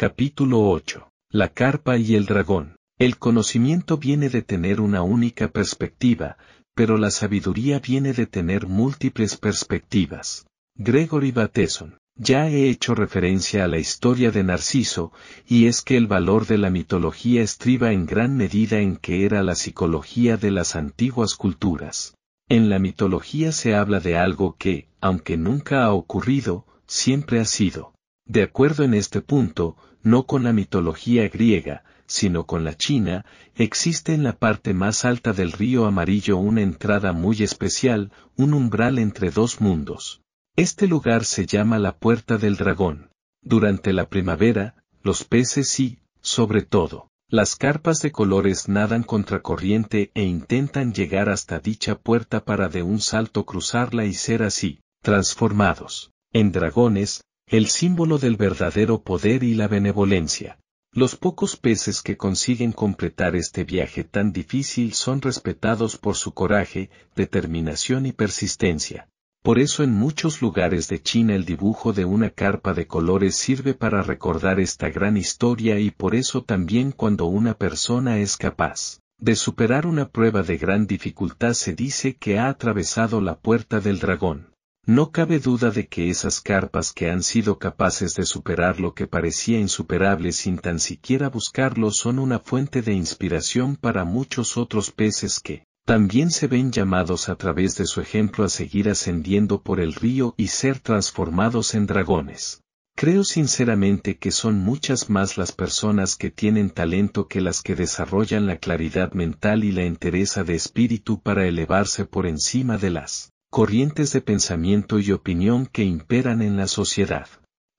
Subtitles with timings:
[0.00, 1.10] Capítulo 8.
[1.30, 2.74] La carpa y el dragón.
[2.98, 6.38] El conocimiento viene de tener una única perspectiva,
[6.74, 10.46] pero la sabiduría viene de tener múltiples perspectivas.
[10.74, 11.98] Gregory Bateson.
[12.16, 15.12] Ya he hecho referencia a la historia de Narciso,
[15.46, 19.42] y es que el valor de la mitología estriba en gran medida en que era
[19.42, 22.14] la psicología de las antiguas culturas.
[22.48, 27.92] En la mitología se habla de algo que, aunque nunca ha ocurrido, siempre ha sido.
[28.24, 34.14] De acuerdo en este punto, no con la mitología griega, sino con la China, existe
[34.14, 39.30] en la parte más alta del río amarillo una entrada muy especial, un umbral entre
[39.30, 40.20] dos mundos.
[40.56, 43.10] Este lugar se llama la Puerta del Dragón.
[43.42, 50.24] Durante la primavera, los peces y, sobre todo, las carpas de colores nadan contracorriente e
[50.24, 56.50] intentan llegar hasta dicha puerta para de un salto cruzarla y ser así, transformados, en
[56.50, 60.60] dragones, el símbolo del verdadero poder y la benevolencia.
[60.92, 66.90] Los pocos peces que consiguen completar este viaje tan difícil son respetados por su coraje,
[67.16, 69.08] determinación y persistencia.
[69.42, 73.74] Por eso en muchos lugares de China el dibujo de una carpa de colores sirve
[73.74, 79.34] para recordar esta gran historia y por eso también cuando una persona es capaz de
[79.34, 84.49] superar una prueba de gran dificultad se dice que ha atravesado la puerta del dragón.
[84.86, 89.06] No cabe duda de que esas carpas que han sido capaces de superar lo que
[89.06, 95.38] parecía insuperable sin tan siquiera buscarlo son una fuente de inspiración para muchos otros peces
[95.38, 99.94] que, también se ven llamados a través de su ejemplo a seguir ascendiendo por el
[99.94, 102.62] río y ser transformados en dragones.
[102.96, 108.46] Creo sinceramente que son muchas más las personas que tienen talento que las que desarrollan
[108.46, 114.12] la claridad mental y la entereza de espíritu para elevarse por encima de las corrientes
[114.12, 117.26] de pensamiento y opinión que imperan en la sociedad.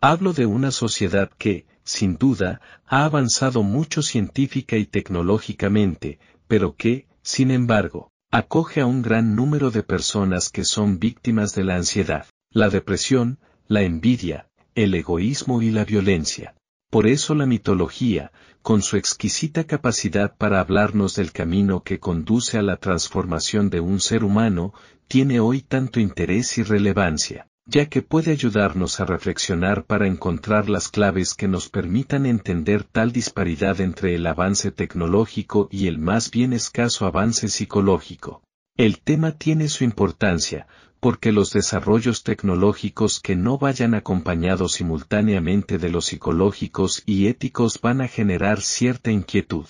[0.02, 7.08] Hablo de una sociedad que, sin duda, ha avanzado mucho científica y tecnológicamente, pero que,
[7.22, 12.26] sin embargo, acoge a un gran número de personas que son víctimas de la ansiedad,
[12.50, 16.54] la depresión, la envidia, el egoísmo y la violencia.
[16.92, 22.62] Por eso la mitología, con su exquisita capacidad para hablarnos del camino que conduce a
[22.62, 24.74] la transformación de un ser humano,
[25.08, 30.90] tiene hoy tanto interés y relevancia, ya que puede ayudarnos a reflexionar para encontrar las
[30.90, 36.52] claves que nos permitan entender tal disparidad entre el avance tecnológico y el más bien
[36.52, 38.44] escaso avance psicológico.
[38.76, 40.68] El tema tiene su importancia,
[41.02, 48.02] porque los desarrollos tecnológicos que no vayan acompañados simultáneamente de los psicológicos y éticos van
[48.02, 49.66] a generar cierta inquietud.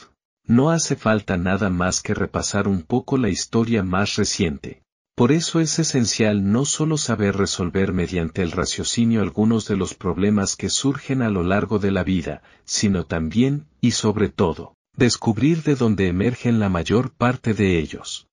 [0.46, 4.84] No hace falta nada más que repasar un poco la historia más reciente.
[5.16, 10.58] Por eso es esencial no solo saber resolver mediante el raciocinio algunos de los problemas
[10.58, 15.75] que surgen a lo largo de la vida, sino también, y sobre todo, descubrir de
[15.75, 18.28] dónde emergen la mayor parte de ellos.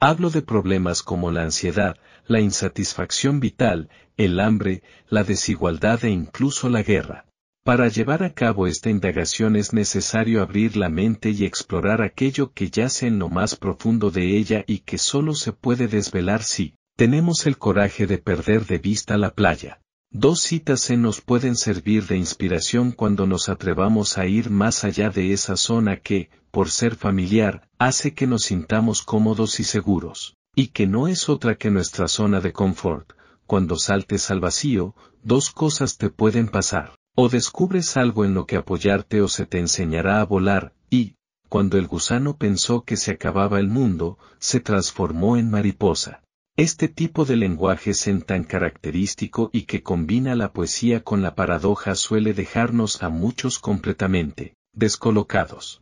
[0.00, 1.96] Hablo de problemas como la ansiedad,
[2.28, 7.26] la insatisfacción vital, el hambre, la desigualdad e incluso la guerra.
[7.64, 12.70] Para llevar a cabo esta indagación es necesario abrir la mente y explorar aquello que
[12.70, 17.44] yace en lo más profundo de ella y que solo se puede desvelar si tenemos
[17.46, 19.80] el coraje de perder de vista la playa.
[20.10, 25.10] Dos citas se nos pueden servir de inspiración cuando nos atrevamos a ir más allá
[25.10, 30.68] de esa zona que, por ser familiar, hace que nos sintamos cómodos y seguros, y
[30.68, 33.12] que no es otra que nuestra zona de confort.
[33.46, 36.94] Cuando saltes al vacío, dos cosas te pueden pasar.
[37.14, 41.16] O descubres algo en lo que apoyarte o se te enseñará a volar, y,
[41.48, 46.22] cuando el gusano pensó que se acababa el mundo, se transformó en mariposa.
[46.58, 51.94] Este tipo de lenguaje zen tan característico y que combina la poesía con la paradoja
[51.94, 55.80] suele dejarnos a muchos completamente descolocados.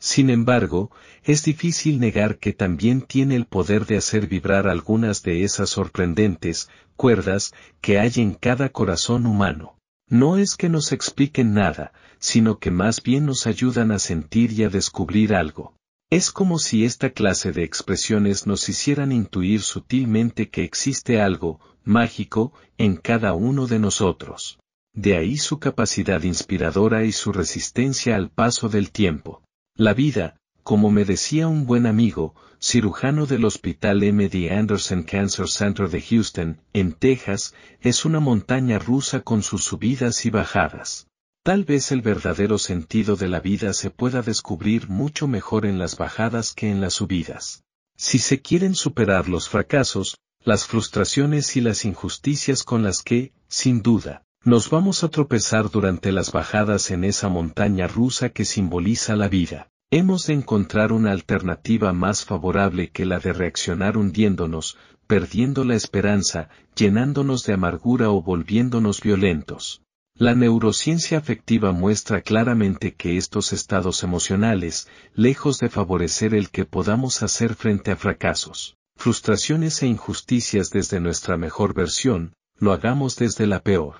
[0.00, 0.90] Sin embargo,
[1.22, 6.70] es difícil negar que también tiene el poder de hacer vibrar algunas de esas sorprendentes
[6.96, 9.76] cuerdas que hay en cada corazón humano.
[10.08, 14.64] No es que nos expliquen nada, sino que más bien nos ayudan a sentir y
[14.64, 15.74] a descubrir algo.
[16.10, 22.54] Es como si esta clase de expresiones nos hicieran intuir sutilmente que existe algo, mágico,
[22.78, 24.58] en cada uno de nosotros.
[24.94, 29.42] De ahí su capacidad inspiradora y su resistencia al paso del tiempo.
[29.76, 35.90] La vida, como me decía un buen amigo, cirujano del Hospital MD Anderson Cancer Center
[35.90, 41.06] de Houston, en Texas, es una montaña rusa con sus subidas y bajadas.
[41.48, 45.96] Tal vez el verdadero sentido de la vida se pueda descubrir mucho mejor en las
[45.96, 47.64] bajadas que en las subidas.
[47.96, 53.80] Si se quieren superar los fracasos, las frustraciones y las injusticias con las que, sin
[53.80, 59.28] duda, nos vamos a tropezar durante las bajadas en esa montaña rusa que simboliza la
[59.28, 59.70] vida.
[59.90, 66.50] Hemos de encontrar una alternativa más favorable que la de reaccionar hundiéndonos, perdiendo la esperanza,
[66.76, 69.80] llenándonos de amargura o volviéndonos violentos.
[70.20, 77.22] La neurociencia afectiva muestra claramente que estos estados emocionales, lejos de favorecer el que podamos
[77.22, 83.62] hacer frente a fracasos, frustraciones e injusticias desde nuestra mejor versión, lo hagamos desde la
[83.62, 83.94] peor.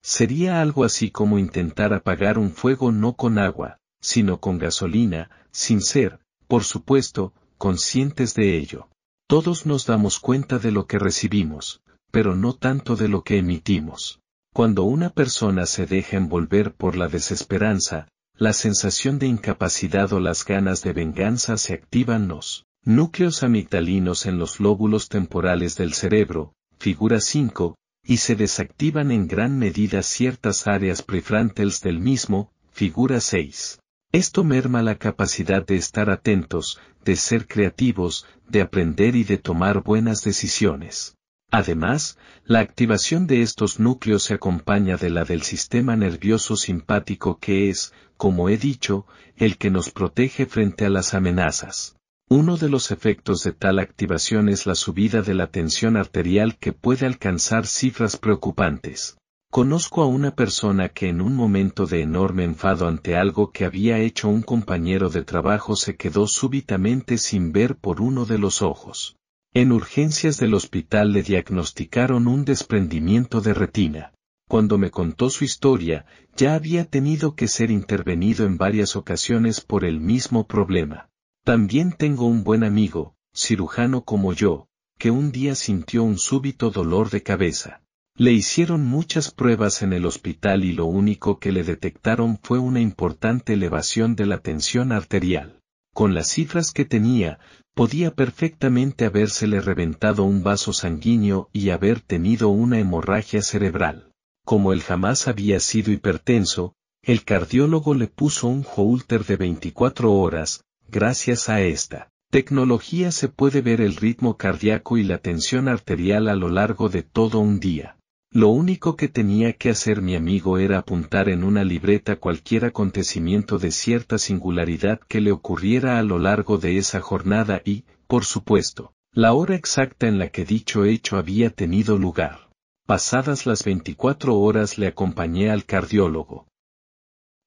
[0.00, 5.80] Sería algo así como intentar apagar un fuego no con agua, sino con gasolina, sin
[5.80, 8.86] ser, por supuesto, conscientes de ello.
[9.26, 11.80] Todos nos damos cuenta de lo que recibimos,
[12.12, 14.20] pero no tanto de lo que emitimos.
[14.54, 18.06] Cuando una persona se deja envolver por la desesperanza,
[18.36, 24.38] la sensación de incapacidad o las ganas de venganza se activan los núcleos amigdalinos en
[24.38, 27.74] los lóbulos temporales del cerebro, figura 5,
[28.06, 33.80] y se desactivan en gran medida ciertas áreas prefrontales del mismo, figura 6.
[34.12, 39.82] Esto merma la capacidad de estar atentos, de ser creativos, de aprender y de tomar
[39.82, 41.16] buenas decisiones.
[41.56, 47.70] Además, la activación de estos núcleos se acompaña de la del sistema nervioso simpático que
[47.70, 49.06] es, como he dicho,
[49.36, 51.94] el que nos protege frente a las amenazas.
[52.28, 56.72] Uno de los efectos de tal activación es la subida de la tensión arterial que
[56.72, 59.16] puede alcanzar cifras preocupantes.
[59.48, 64.00] Conozco a una persona que en un momento de enorme enfado ante algo que había
[64.00, 69.14] hecho un compañero de trabajo se quedó súbitamente sin ver por uno de los ojos.
[69.56, 74.12] En urgencias del hospital le diagnosticaron un desprendimiento de retina.
[74.48, 76.06] Cuando me contó su historia,
[76.36, 81.08] ya había tenido que ser intervenido en varias ocasiones por el mismo problema.
[81.44, 84.66] También tengo un buen amigo, cirujano como yo,
[84.98, 87.80] que un día sintió un súbito dolor de cabeza.
[88.16, 92.80] Le hicieron muchas pruebas en el hospital y lo único que le detectaron fue una
[92.80, 95.60] importante elevación de la tensión arterial.
[95.92, 97.38] Con las cifras que tenía,
[97.74, 104.12] podía perfectamente habérsele reventado un vaso sanguíneo y haber tenido una hemorragia cerebral.
[104.44, 110.64] Como él jamás había sido hipertenso, el cardiólogo le puso un Holter de 24 horas,
[110.88, 116.34] gracias a esta tecnología se puede ver el ritmo cardíaco y la tensión arterial a
[116.34, 117.96] lo largo de todo un día.
[118.36, 123.60] Lo único que tenía que hacer mi amigo era apuntar en una libreta cualquier acontecimiento
[123.60, 128.92] de cierta singularidad que le ocurriera a lo largo de esa jornada y, por supuesto,
[129.12, 132.50] la hora exacta en la que dicho hecho había tenido lugar.
[132.86, 136.48] Pasadas las 24 horas le acompañé al cardiólogo.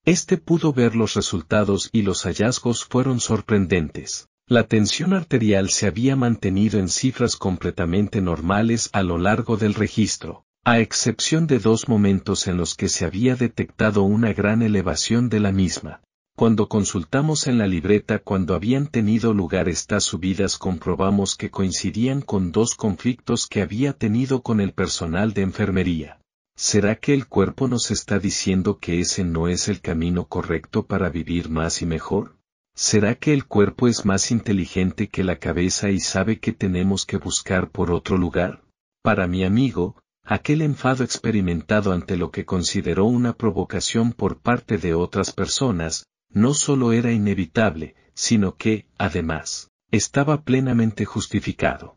[0.06, 4.30] Este pudo ver los resultados y los hallazgos fueron sorprendentes.
[4.46, 10.46] La tensión arterial se había mantenido en cifras completamente normales a lo largo del registro
[10.70, 15.40] a excepción de dos momentos en los que se había detectado una gran elevación de
[15.40, 16.02] la misma.
[16.36, 22.52] Cuando consultamos en la libreta cuando habían tenido lugar estas subidas comprobamos que coincidían con
[22.52, 26.20] dos conflictos que había tenido con el personal de enfermería.
[26.58, 31.08] ¿Será que el cuerpo nos está diciendo que ese no es el camino correcto para
[31.08, 32.36] vivir más y mejor?
[32.76, 37.16] ¿Será que el cuerpo es más inteligente que la cabeza y sabe que tenemos que
[37.16, 38.64] buscar por otro lugar?
[39.02, 39.96] Para mi amigo,
[40.28, 46.54] aquel enfado experimentado ante lo que consideró una provocación por parte de otras personas, no
[46.54, 51.96] solo era inevitable, sino que, además, estaba plenamente justificado.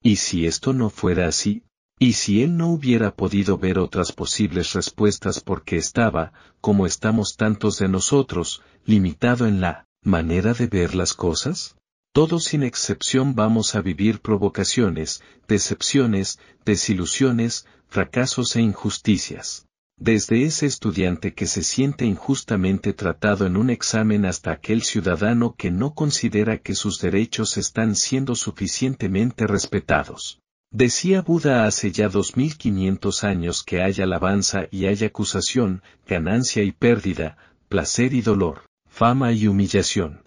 [0.00, 1.64] ¿Y si esto no fuera así?
[1.98, 7.78] ¿Y si él no hubiera podido ver otras posibles respuestas porque estaba, como estamos tantos
[7.78, 11.76] de nosotros, limitado en la manera de ver las cosas?
[12.16, 19.66] Todos sin excepción vamos a vivir provocaciones, decepciones, desilusiones, fracasos e injusticias.
[19.98, 25.70] Desde ese estudiante que se siente injustamente tratado en un examen hasta aquel ciudadano que
[25.70, 30.40] no considera que sus derechos están siendo suficientemente respetados.
[30.70, 37.36] Decía Buda hace ya 2500 años que hay alabanza y hay acusación, ganancia y pérdida,
[37.68, 40.25] placer y dolor, fama y humillación.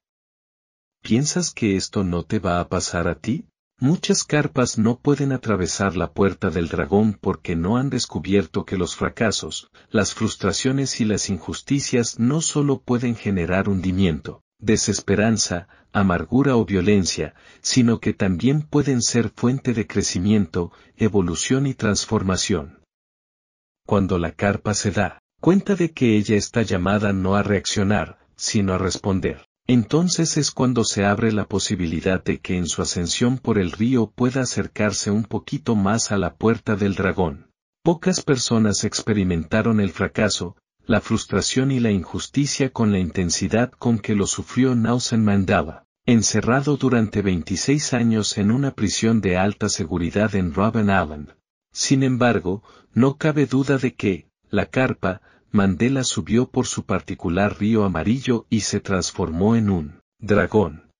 [1.01, 3.46] ¿Piensas que esto no te va a pasar a ti?
[3.82, 8.98] Muchas carpas no pueden atravesar la puerta del dragón porque no han descubierto que los
[8.98, 17.36] fracasos, las frustraciones y las injusticias no solo pueden generar hundimiento, desesperanza, amargura o violencia,
[17.62, 22.79] sino que también pueden ser fuente de crecimiento, evolución y transformación.
[23.86, 28.74] Cuando la carpa se da cuenta de que ella está llamada no a reaccionar, sino
[28.74, 33.59] a responder entonces es cuando se abre la posibilidad de que en su ascensión por
[33.59, 37.51] el río pueda acercarse un poquito más a la puerta del dragón.
[37.83, 40.55] Pocas personas experimentaron el fracaso,
[40.88, 46.75] la frustración y la injusticia con la intensidad con que lo sufrió Nelson Mandela, encerrado
[46.75, 51.35] durante 26 años en una prisión de alta seguridad en Robben Island.
[51.71, 52.63] Sin embargo,
[52.95, 55.21] no cabe duda de que, la carpa,
[55.51, 60.91] Mandela subió por su particular río amarillo y se transformó en un dragón.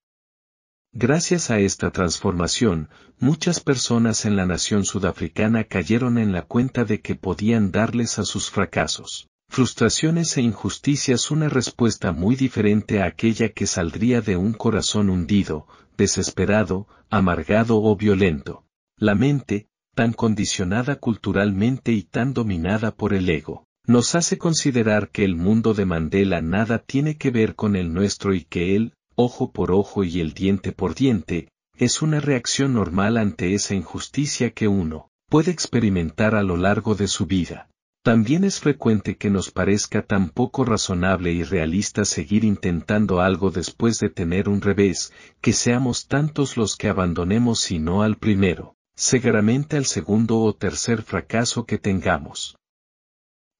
[0.92, 2.88] Gracias a esta transformación,
[3.20, 8.24] muchas personas en la nación sudafricana cayeron en la cuenta de que podían darles a
[8.24, 14.52] sus fracasos, frustraciones e injusticias una respuesta muy diferente a aquella que saldría de un
[14.52, 18.64] corazón hundido, desesperado, amargado o violento.
[18.96, 25.24] La mente, tan condicionada culturalmente y tan dominada por el ego, nos hace considerar que
[25.24, 29.50] el mundo de Mandela nada tiene que ver con el nuestro y que él, ojo
[29.50, 34.68] por ojo y el diente por diente, es una reacción normal ante esa injusticia que
[34.68, 37.68] uno puede experimentar a lo largo de su vida.
[38.04, 43.98] También es frecuente que nos parezca tan poco razonable y realista seguir intentando algo después
[43.98, 49.76] de tener un revés, que seamos tantos los que abandonemos si no al primero, seguramente
[49.76, 52.56] al segundo o tercer fracaso que tengamos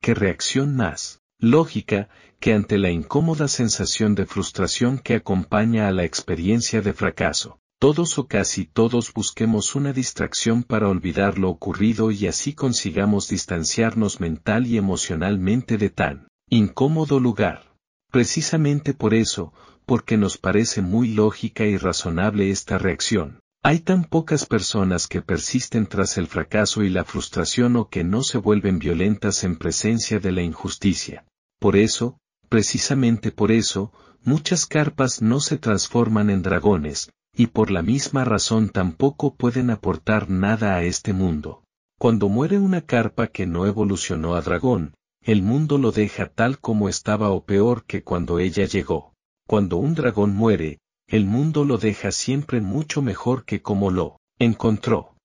[0.00, 6.04] qué reacción más lógica que ante la incómoda sensación de frustración que acompaña a la
[6.04, 7.58] experiencia de fracaso.
[7.78, 14.20] Todos o casi todos busquemos una distracción para olvidar lo ocurrido y así consigamos distanciarnos
[14.20, 17.74] mental y emocionalmente de tan incómodo lugar.
[18.10, 19.54] Precisamente por eso,
[19.86, 25.86] porque nos parece muy lógica y razonable esta reacción, hay tan pocas personas que persisten
[25.86, 30.32] tras el fracaso y la frustración o que no se vuelven violentas en presencia de
[30.32, 31.26] la injusticia.
[31.58, 32.16] Por eso,
[32.48, 33.92] precisamente por eso,
[34.24, 40.30] muchas carpas no se transforman en dragones, y por la misma razón tampoco pueden aportar
[40.30, 41.62] nada a este mundo.
[41.98, 46.88] Cuando muere una carpa que no evolucionó a dragón, el mundo lo deja tal como
[46.88, 49.12] estaba o peor que cuando ella llegó.
[49.46, 50.78] Cuando un dragón muere,
[51.10, 55.16] el mundo lo deja siempre mucho mejor que como lo encontró.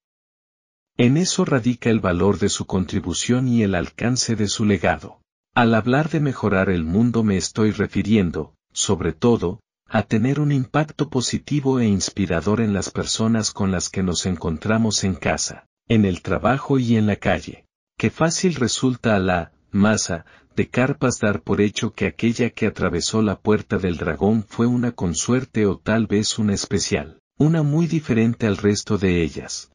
[0.97, 5.21] En eso radica el valor de su contribución y el alcance de su legado.
[5.53, 11.09] Al hablar de mejorar el mundo me estoy refiriendo, sobre todo, a tener un impacto
[11.09, 16.23] positivo e inspirador en las personas con las que nos encontramos en casa, en el
[16.23, 17.65] trabajo y en la calle.
[17.95, 23.21] Qué fácil resulta a la masa de carpas dar por hecho que aquella que atravesó
[23.21, 28.47] la puerta del dragón fue una consuerte o tal vez una especial, una muy diferente
[28.47, 29.71] al resto de ellas.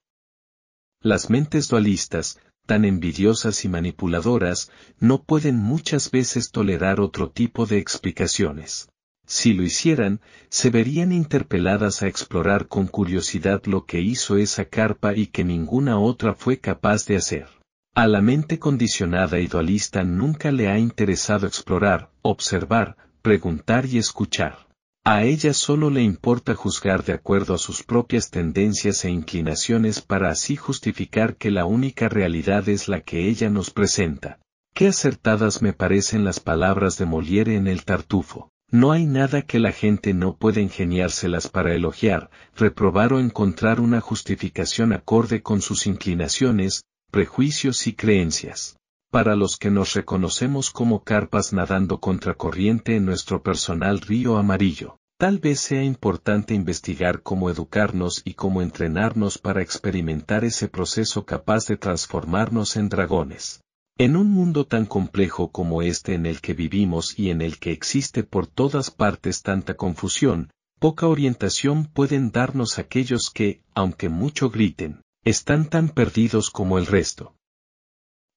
[1.02, 7.78] Las mentes dualistas, tan envidiosas y manipuladoras, no pueden muchas veces tolerar otro tipo de
[7.78, 8.88] explicaciones.
[9.26, 15.14] Si lo hicieran, se verían interpeladas a explorar con curiosidad lo que hizo esa carpa
[15.14, 17.59] y que ninguna otra fue capaz de hacer.
[17.94, 24.68] A la mente condicionada y dualista nunca le ha interesado explorar, observar, preguntar y escuchar.
[25.04, 30.30] A ella solo le importa juzgar de acuerdo a sus propias tendencias e inclinaciones para
[30.30, 34.38] así justificar que la única realidad es la que ella nos presenta.
[34.73, 38.50] Qué acertadas me parecen las palabras de Molière en el Tartufo.
[38.70, 44.00] No hay nada que la gente no pueda ingeniárselas para elogiar, reprobar o encontrar una
[44.00, 48.76] justificación acorde con sus inclinaciones, prejuicios y creencias.
[49.10, 55.40] Para los que nos reconocemos como carpas nadando contracorriente en nuestro personal río amarillo, tal
[55.40, 61.76] vez sea importante investigar cómo educarnos y cómo entrenarnos para experimentar ese proceso capaz de
[61.76, 63.60] transformarnos en dragones.
[63.98, 67.72] En un mundo tan complejo como este en el que vivimos y en el que
[67.72, 75.02] existe por todas partes tanta confusión, poca orientación pueden darnos aquellos que, aunque mucho griten,
[75.24, 77.34] están tan perdidos como el resto.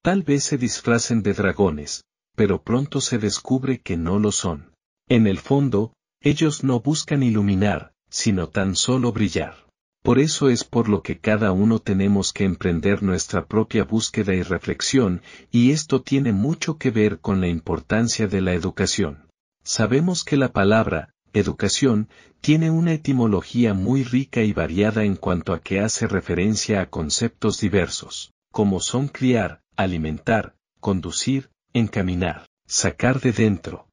[0.02, 2.04] Tal vez se disfracen de dragones,
[2.36, 4.74] pero pronto se descubre que no lo son.
[5.08, 9.56] En el fondo, ellos no buscan iluminar, sino tan solo brillar.
[10.02, 14.44] Por eso es por lo que cada uno tenemos que emprender nuestra propia búsqueda y
[14.44, 19.30] reflexión, y esto tiene mucho que ver con la importancia de la educación.
[19.64, 22.10] Sabemos que la palabra, educación,
[22.42, 27.60] tiene una etimología muy rica y variada en cuanto a que hace referencia a conceptos
[27.60, 33.88] diversos, como son criar, alimentar, conducir, encaminar, sacar de dentro.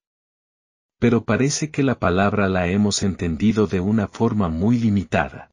[0.98, 5.50] Pero parece que la palabra la hemos entendido de una forma muy limitada.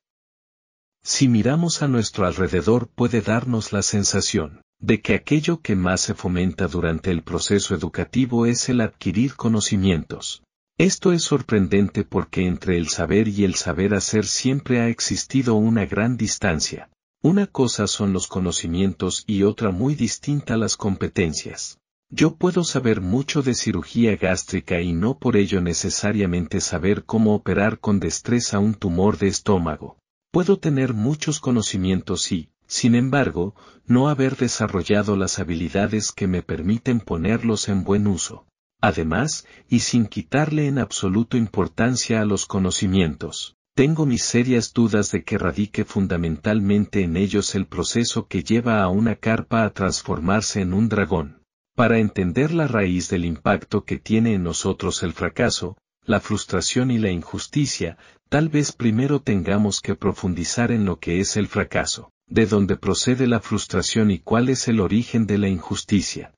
[1.04, 6.14] Si miramos a nuestro alrededor puede darnos la sensación de que aquello que más se
[6.14, 10.44] fomenta durante el proceso educativo es el adquirir conocimientos.
[10.80, 15.88] Esto es sorprendente porque entre el saber y el saber hacer siempre ha existido una
[15.88, 16.92] gran distancia.
[17.24, 21.80] Una cosa son los conocimientos y otra muy distinta las competencias.
[22.12, 27.80] Yo puedo saber mucho de cirugía gástrica y no por ello necesariamente saber cómo operar
[27.80, 29.98] con destreza un tumor de estómago.
[30.32, 33.56] Puedo tener muchos conocimientos y, sin embargo,
[33.88, 38.47] no haber desarrollado las habilidades que me permiten ponerlos en buen uso.
[38.82, 45.24] Además, y sin quitarle en absoluto importancia a los conocimientos, tengo mis serias dudas de
[45.24, 50.74] que radique fundamentalmente en ellos el proceso que lleva a una carpa a transformarse en
[50.74, 51.44] un dragón.
[51.76, 56.98] Para entender la raíz del impacto que tiene en nosotros el fracaso, la frustración y
[56.98, 57.98] la injusticia,
[58.30, 63.28] tal vez primero tengamos que profundizar en lo que es el fracaso, de dónde procede
[63.28, 66.34] la frustración y cuál es el origen de la injusticia.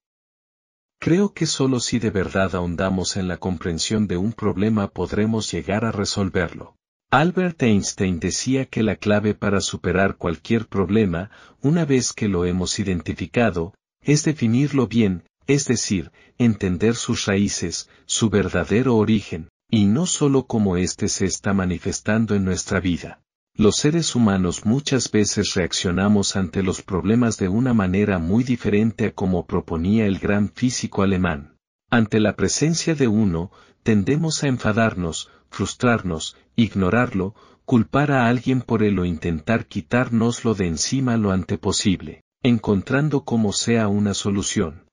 [0.99, 5.85] Creo que solo si de verdad ahondamos en la comprensión de un problema podremos llegar
[5.85, 6.75] a resolverlo.
[7.09, 12.77] Albert Einstein decía que la clave para superar cualquier problema, una vez que lo hemos
[12.79, 20.47] identificado, es definirlo bien, es decir, entender sus raíces, su verdadero origen, y no sólo
[20.47, 23.21] cómo éste se está manifestando en nuestra vida.
[23.59, 29.11] Los seres humanos muchas veces reaccionamos ante los problemas de una manera muy diferente a
[29.11, 31.57] como proponía el gran físico alemán.
[31.89, 33.51] Ante la presencia de uno,
[33.83, 37.35] tendemos a enfadarnos, frustrarnos, ignorarlo,
[37.65, 43.51] culpar a alguien por él o intentar quitárnoslo de encima lo antes posible, encontrando como
[43.51, 44.85] sea una solución.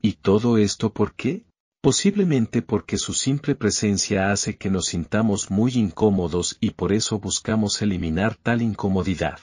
[0.00, 1.44] ¿Y todo esto por qué?
[1.80, 7.80] Posiblemente porque su simple presencia hace que nos sintamos muy incómodos y por eso buscamos
[7.82, 9.38] eliminar tal incomodidad.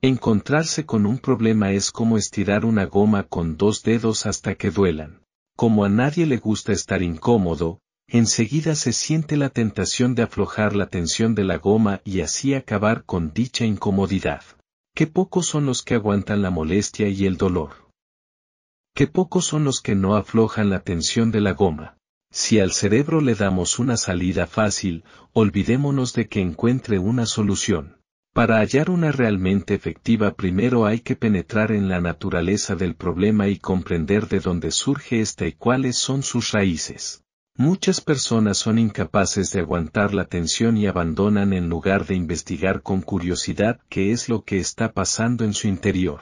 [0.00, 5.22] Encontrarse con un problema es como estirar una goma con dos dedos hasta que duelan.
[5.56, 10.86] Como a nadie le gusta estar incómodo, enseguida se siente la tentación de aflojar la
[10.86, 14.42] tensión de la goma y así acabar con dicha incomodidad.
[14.94, 17.89] Qué pocos son los que aguantan la molestia y el dolor
[18.94, 21.96] que pocos son los que no aflojan la tensión de la goma.
[22.32, 27.96] Si al cerebro le damos una salida fácil, olvidémonos de que encuentre una solución.
[28.32, 33.58] Para hallar una realmente efectiva primero hay que penetrar en la naturaleza del problema y
[33.58, 37.24] comprender de dónde surge esta y cuáles son sus raíces.
[37.56, 43.02] Muchas personas son incapaces de aguantar la tensión y abandonan en lugar de investigar con
[43.02, 46.20] curiosidad qué es lo que está pasando en su interior.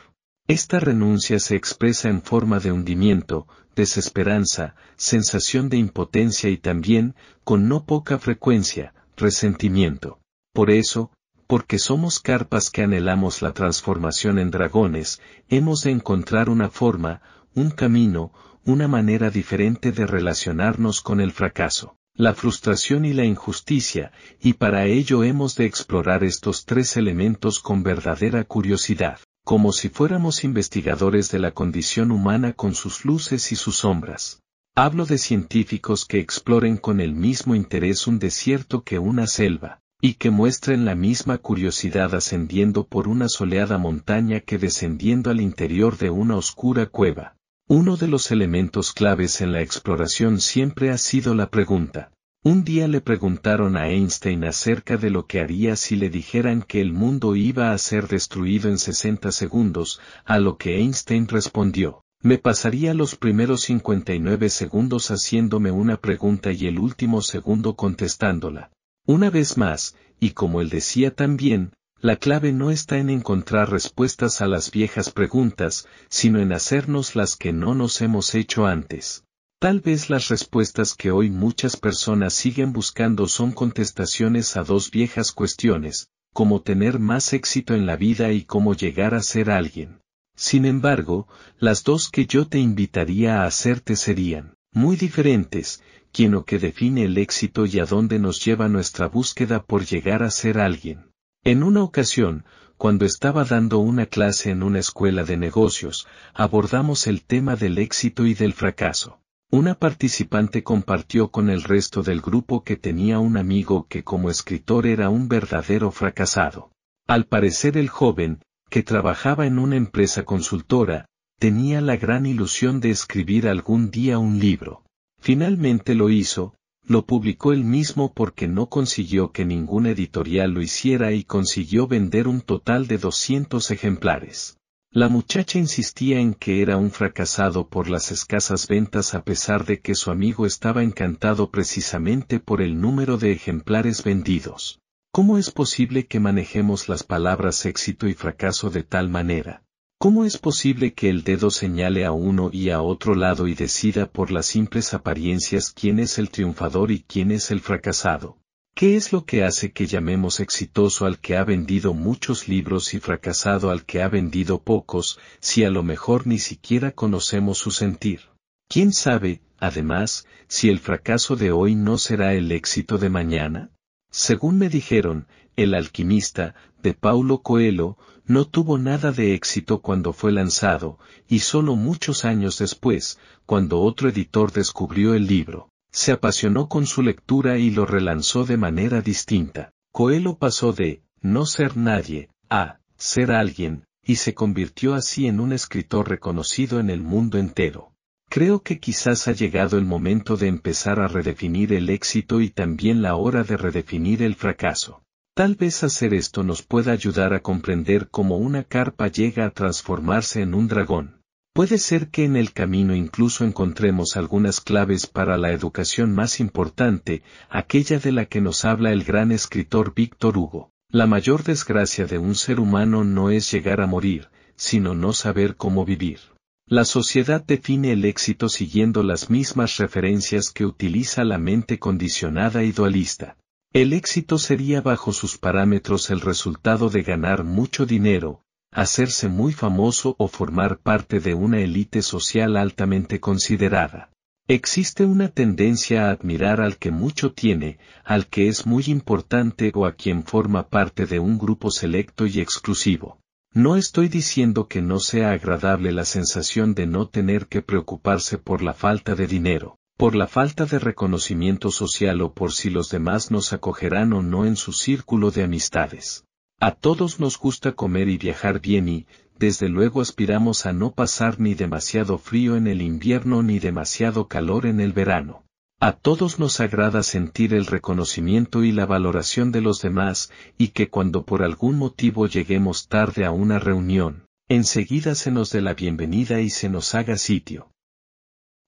[0.51, 7.69] Esta renuncia se expresa en forma de hundimiento, desesperanza, sensación de impotencia y también, con
[7.69, 10.21] no poca frecuencia, resentimiento.
[10.55, 11.11] Por eso,
[11.47, 17.21] porque somos carpas que anhelamos la transformación en dragones, hemos de encontrar una forma,
[17.55, 18.33] un camino,
[18.65, 24.87] una manera diferente de relacionarnos con el fracaso, la frustración y la injusticia, y para
[24.87, 31.39] ello hemos de explorar estos tres elementos con verdadera curiosidad como si fuéramos investigadores de
[31.39, 34.43] la condición humana con sus luces y sus sombras.
[34.75, 40.17] Hablo de científicos que exploren con el mismo interés un desierto que una selva, y
[40.17, 46.11] que muestren la misma curiosidad ascendiendo por una soleada montaña que descendiendo al interior de
[46.11, 47.35] una oscura cueva.
[47.67, 52.13] Uno de los elementos claves en la exploración siempre ha sido la pregunta,
[52.49, 56.81] un día le preguntaron a Einstein acerca de lo que haría si le dijeran que
[56.81, 62.39] el mundo iba a ser destruido en 60 segundos, a lo que Einstein respondió, me
[62.39, 68.71] pasaría los primeros 59 segundos haciéndome una pregunta y el último segundo contestándola.
[69.05, 74.41] Una vez más, y como él decía también, la clave no está en encontrar respuestas
[74.41, 79.25] a las viejas preguntas, sino en hacernos las que no nos hemos hecho antes.
[79.61, 85.33] Tal vez las respuestas que hoy muchas personas siguen buscando son contestaciones a dos viejas
[85.33, 90.01] cuestiones, cómo tener más éxito en la vida y cómo llegar a ser alguien.
[90.37, 91.27] Sin embargo,
[91.59, 97.03] las dos que yo te invitaría a hacerte serían, muy diferentes, quién o qué define
[97.03, 101.11] el éxito y a dónde nos lleva nuestra búsqueda por llegar a ser alguien.
[101.43, 102.45] En una ocasión,
[102.77, 108.25] cuando estaba dando una clase en una escuela de negocios, abordamos el tema del éxito
[108.25, 109.19] y del fracaso.
[109.51, 114.87] Una participante compartió con el resto del grupo que tenía un amigo que como escritor
[114.87, 116.71] era un verdadero fracasado.
[117.07, 121.07] Al parecer el joven, que trabajaba en una empresa consultora,
[121.39, 124.83] tenía la gran ilusión de escribir algún día un libro.
[125.19, 131.13] Finalmente lo hizo, lo publicó él mismo porque no consiguió que ningún editorial lo hiciera
[131.13, 134.58] y consiguió vender un total de 200 ejemplares.
[134.99, 139.79] La muchacha insistía en que era un fracasado por las escasas ventas a pesar de
[139.79, 144.81] que su amigo estaba encantado precisamente por el número de ejemplares vendidos.
[145.13, 149.63] ¿Cómo es posible que manejemos las palabras éxito y fracaso de tal manera?
[150.01, 154.11] ¿Cómo es posible que el dedo señale a uno y a otro lado y decida
[154.11, 158.37] por las simples apariencias quién es el triunfador y quién es el fracasado?
[158.79, 163.01] ¿Qué es lo que hace que llamemos exitoso al que ha vendido muchos libros y
[163.01, 168.21] fracasado al que ha vendido pocos, si a lo mejor ni siquiera conocemos su sentir?
[168.69, 173.73] ¿Quién sabe, además, si el fracaso de hoy no será el éxito de mañana?
[174.13, 180.31] Según me dijeron, el alquimista, de Paulo Coelho, no tuvo nada de éxito cuando fue
[180.31, 186.87] lanzado, y solo muchos años después, cuando otro editor descubrió el libro, se apasionó con
[186.87, 189.73] su lectura y lo relanzó de manera distinta.
[189.93, 195.53] Coelho pasó de no ser nadie a ser alguien, y se convirtió así en un
[195.53, 197.93] escritor reconocido en el mundo entero.
[198.31, 203.01] Creo que quizás ha llegado el momento de empezar a redefinir el éxito y también
[203.01, 205.03] la hora de redefinir el fracaso.
[205.35, 210.43] Tal vez hacer esto nos pueda ayudar a comprender cómo una carpa llega a transformarse
[210.43, 211.18] en un dragón.
[211.59, 217.25] Puede ser que en el camino incluso encontremos algunas claves para la educación más importante,
[217.51, 220.71] aquella de la que nos habla el gran escritor Víctor Hugo.
[220.89, 225.57] La mayor desgracia de un ser humano no es llegar a morir, sino no saber
[225.57, 226.21] cómo vivir.
[226.65, 232.71] La sociedad define el éxito siguiendo las mismas referencias que utiliza la mente condicionada y
[232.71, 233.37] dualista.
[233.73, 240.15] El éxito sería bajo sus parámetros el resultado de ganar mucho dinero, hacerse muy famoso
[240.19, 244.11] o formar parte de una élite social altamente considerada.
[244.47, 249.85] Existe una tendencia a admirar al que mucho tiene, al que es muy importante o
[249.85, 253.19] a quien forma parte de un grupo selecto y exclusivo.
[253.53, 258.63] No estoy diciendo que no sea agradable la sensación de no tener que preocuparse por
[258.63, 263.31] la falta de dinero, por la falta de reconocimiento social o por si los demás
[263.31, 266.25] nos acogerán o no en su círculo de amistades.
[266.61, 269.07] A todos nos gusta comer y viajar bien y,
[269.39, 274.67] desde luego aspiramos a no pasar ni demasiado frío en el invierno ni demasiado calor
[274.67, 275.45] en el verano.
[275.79, 280.89] A todos nos agrada sentir el reconocimiento y la valoración de los demás, y que
[280.91, 286.41] cuando por algún motivo lleguemos tarde a una reunión, enseguida se nos dé la bienvenida
[286.41, 287.71] y se nos haga sitio.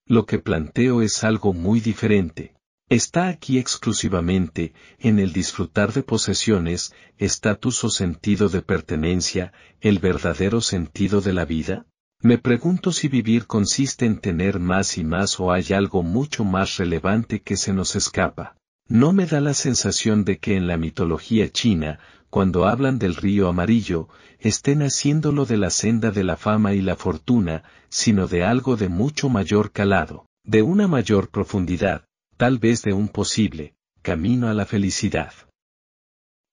[0.06, 2.54] Lo que planteo es algo muy diferente.
[2.90, 10.60] Está aquí exclusivamente, en el disfrutar de posesiones, estatus o sentido de pertenencia, el verdadero
[10.60, 11.86] sentido de la vida?
[12.20, 16.78] Me pregunto si vivir consiste en tener más y más o hay algo mucho más
[16.78, 18.56] relevante que se nos escapa.
[18.88, 23.46] No me da la sensación de que en la mitología china, cuando hablan del río
[23.46, 24.08] amarillo,
[24.40, 28.88] estén haciéndolo de la senda de la fama y la fortuna, sino de algo de
[28.88, 32.04] mucho mayor calado, de una mayor profundidad,
[32.40, 35.34] tal vez de un posible, camino a la felicidad.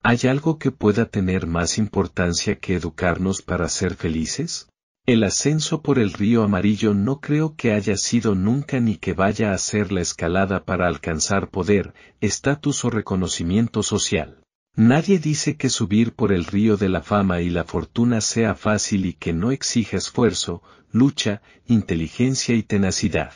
[0.03, 4.67] ¿Hay algo que pueda tener más importancia que educarnos para ser felices?
[5.05, 9.53] El ascenso por el río amarillo no creo que haya sido nunca ni que vaya
[9.53, 14.43] a ser la escalada para alcanzar poder, estatus o reconocimiento social.
[14.75, 19.05] Nadie dice que subir por el río de la fama y la fortuna sea fácil
[19.05, 23.31] y que no exija esfuerzo, lucha, inteligencia y tenacidad.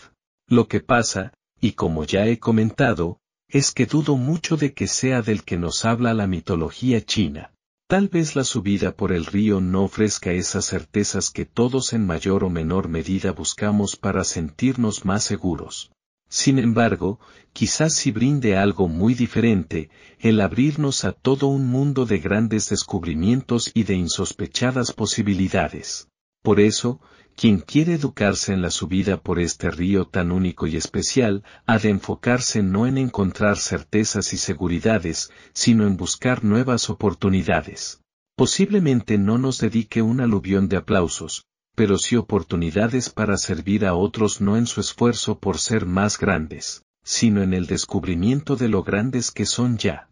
[0.50, 5.22] Lo que pasa, y como ya he comentado, es que dudo mucho de que sea
[5.22, 7.54] del que nos habla la mitología china.
[7.88, 12.44] Tal vez la subida por el río no ofrezca esas certezas que todos en mayor
[12.44, 15.92] o menor medida buscamos para sentirnos más seguros.
[16.30, 17.20] Sin embargo,
[17.52, 23.70] quizás si brinde algo muy diferente, el abrirnos a todo un mundo de grandes descubrimientos
[23.74, 26.08] y de insospechadas posibilidades.
[26.42, 27.00] Por eso,
[27.36, 31.90] quien quiere educarse en la subida por este río tan único y especial, ha de
[31.90, 38.02] enfocarse no en encontrar certezas y seguridades, sino en buscar nuevas oportunidades.
[38.36, 44.42] Posiblemente no nos dedique un aluvión de aplausos, pero sí oportunidades para servir a otros
[44.42, 49.32] no en su esfuerzo por ser más grandes, sino en el descubrimiento de lo grandes
[49.32, 50.10] que son ya.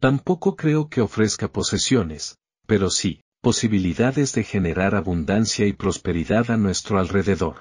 [0.00, 6.98] Tampoco creo que ofrezca posesiones, pero sí, posibilidades de generar abundancia y prosperidad a nuestro
[6.98, 7.56] alrededor.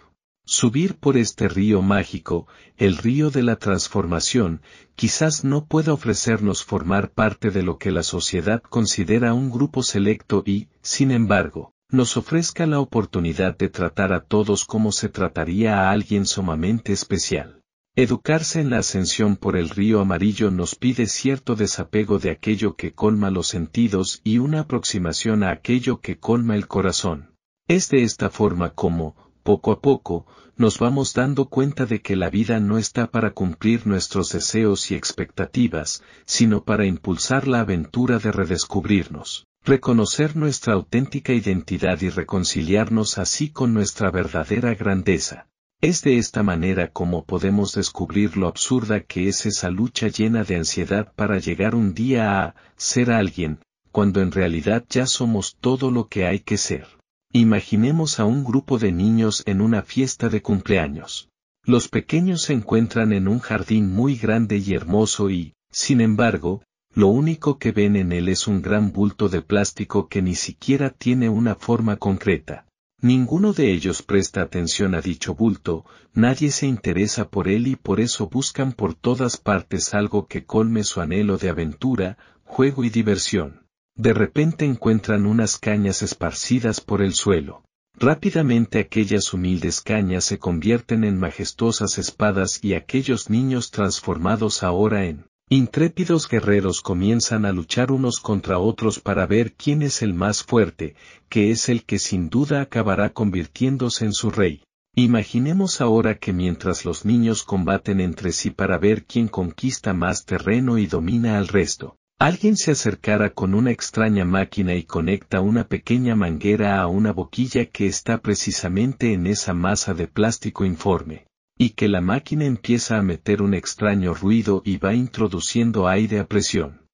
[0.45, 4.61] Subir por este río mágico, el río de la transformación,
[4.95, 10.41] quizás no pueda ofrecernos formar parte de lo que la sociedad considera un grupo selecto
[10.45, 15.91] y, sin embargo, nos ofrezca la oportunidad de tratar a todos como se trataría a
[15.91, 17.62] alguien sumamente especial.
[17.95, 22.91] Educarse en la ascensión por el río amarillo nos pide cierto desapego de aquello que
[22.91, 27.35] colma los sentidos y una aproximación a aquello que colma el corazón.
[27.67, 30.25] Es de esta forma como, poco a poco,
[30.57, 34.95] nos vamos dando cuenta de que la vida no está para cumplir nuestros deseos y
[34.95, 43.51] expectativas, sino para impulsar la aventura de redescubrirnos, reconocer nuestra auténtica identidad y reconciliarnos así
[43.51, 45.47] con nuestra verdadera grandeza.
[45.83, 50.55] Es de esta manera como podemos descubrir lo absurda que es esa lucha llena de
[50.55, 53.59] ansiedad para llegar un día a ser alguien,
[53.91, 56.87] cuando en realidad ya somos todo lo que hay que ser.
[57.33, 61.27] Imaginemos a un grupo de niños en una fiesta de cumpleaños.
[61.65, 66.63] Los pequeños se encuentran en un jardín muy grande y hermoso y, sin embargo,
[66.95, 70.91] lo único que ven en él es un gran bulto de plástico que ni siquiera
[70.91, 72.67] tiene una forma concreta.
[73.03, 77.99] Ninguno de ellos presta atención a dicho bulto, nadie se interesa por él y por
[77.99, 83.67] eso buscan por todas partes algo que colme su anhelo de aventura, juego y diversión.
[83.93, 87.65] De repente encuentran unas cañas esparcidas por el suelo.
[87.93, 95.25] Rápidamente aquellas humildes cañas se convierten en majestuosas espadas y aquellos niños transformados ahora en
[95.55, 100.95] intrépidos guerreros comienzan a luchar unos contra otros para ver quién es el más fuerte,
[101.29, 104.63] que es el que sin duda acabará convirtiéndose en su rey.
[104.95, 110.77] Imaginemos ahora que mientras los niños combaten entre sí para ver quién conquista más terreno
[110.77, 116.15] y domina al resto, Alguien se acercara con una extraña máquina y conecta una pequeña
[116.15, 121.25] manguera a una boquilla que está precisamente en esa masa de plástico informe,
[121.57, 126.27] y que la máquina empieza a meter un extraño ruido y va introduciendo aire a
[126.27, 126.87] presión.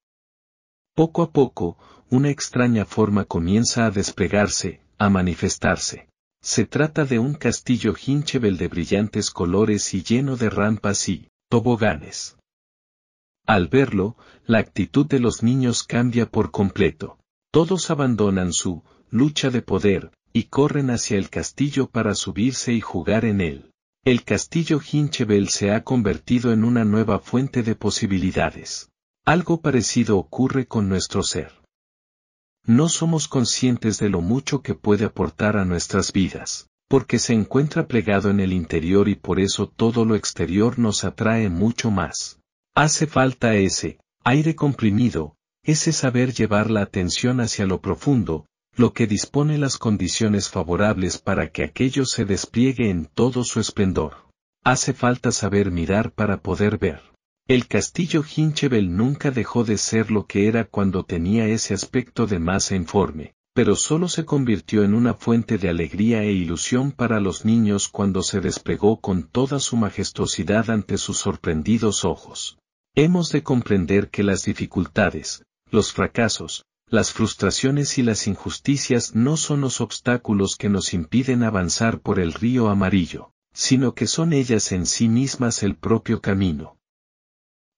[0.95, 1.77] Poco a poco,
[2.09, 6.09] una extraña forma comienza a desplegarse, a manifestarse.
[6.41, 12.37] Se trata de un castillo Hinchebel de brillantes colores y lleno de rampas y toboganes.
[13.45, 17.17] Al verlo, la actitud de los niños cambia por completo.
[17.51, 23.25] Todos abandonan su lucha de poder, y corren hacia el castillo para subirse y jugar
[23.25, 23.71] en él.
[24.05, 28.89] El castillo Hinchebel se ha convertido en una nueva fuente de posibilidades.
[29.25, 31.51] Algo parecido ocurre con nuestro ser.
[32.65, 37.87] No somos conscientes de lo mucho que puede aportar a nuestras vidas, porque se encuentra
[37.87, 42.39] plegado en el interior y por eso todo lo exterior nos atrae mucho más.
[42.75, 48.45] Hace falta ese aire comprimido, ese saber llevar la atención hacia lo profundo,
[48.79, 54.29] lo que dispone las condiciones favorables para que aquello se despliegue en todo su esplendor.
[54.63, 57.01] Hace falta saber mirar para poder ver.
[57.45, 62.39] El castillo Hinchebel nunca dejó de ser lo que era cuando tenía ese aspecto de
[62.39, 67.43] masa informe, pero solo se convirtió en una fuente de alegría e ilusión para los
[67.43, 72.57] niños cuando se desplegó con toda su majestuosidad ante sus sorprendidos ojos.
[72.95, 79.61] Hemos de comprender que las dificultades, los fracasos, las frustraciones y las injusticias no son
[79.61, 84.85] los obstáculos que nos impiden avanzar por el río amarillo, sino que son ellas en
[84.85, 86.77] sí mismas el propio camino.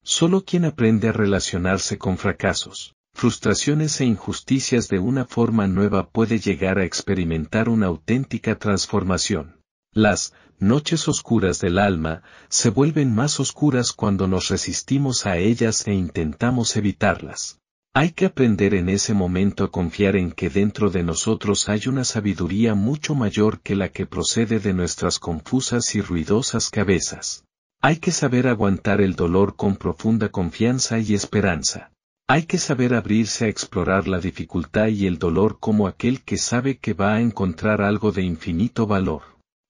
[0.01, 6.39] Solo quien aprende a relacionarse con fracasos, frustraciones e injusticias de una forma nueva puede
[6.39, 9.61] llegar a experimentar una auténtica transformación.
[9.93, 15.93] Las noches oscuras del alma se vuelven más oscuras cuando nos resistimos a ellas e
[15.93, 17.60] intentamos evitarlas.
[17.93, 22.05] Hay que aprender en ese momento a confiar en que dentro de nosotros hay una
[22.05, 27.43] sabiduría mucho mayor que la que procede de nuestras confusas y ruidosas cabezas.
[27.81, 31.91] Hay que saber aguantar el dolor con profunda confianza y esperanza.
[32.29, 36.77] Hay que saber abrirse a explorar la dificultad y el dolor como aquel que sabe
[36.77, 39.23] que va a encontrar algo de infinito valor.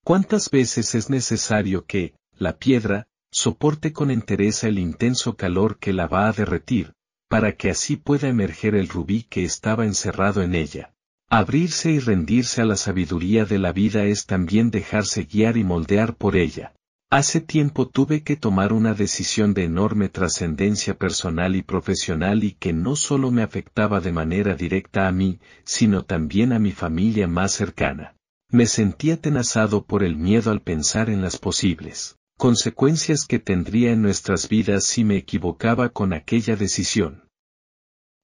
[0.04, 6.06] ¿Cuántas veces es necesario que, la piedra, soporte con entereza el intenso calor que la
[6.06, 6.94] va a derretir,
[7.32, 10.94] para que así pueda emerger el rubí que estaba encerrado en ella?
[11.30, 16.14] Abrirse y rendirse a la sabiduría de la vida es también dejarse guiar y moldear
[16.16, 16.74] por ella.
[17.10, 22.74] Hace tiempo tuve que tomar una decisión de enorme trascendencia personal y profesional y que
[22.74, 27.54] no solo me afectaba de manera directa a mí, sino también a mi familia más
[27.54, 28.18] cercana.
[28.50, 34.02] Me sentía tenazado por el miedo al pensar en las posibles consecuencias que tendría en
[34.02, 37.30] nuestras vidas si me equivocaba con aquella decisión.